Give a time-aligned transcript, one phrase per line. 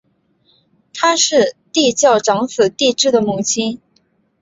[0.95, 3.79] 她是帝喾长子帝挚的母亲。